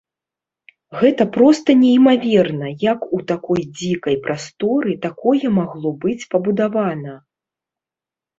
[1.01, 7.13] Гэта проста неймаверна, як у такой дзікай прасторы такое магло быць пабудавана.